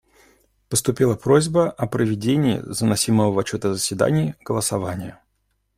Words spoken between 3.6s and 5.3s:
о заседании голосования.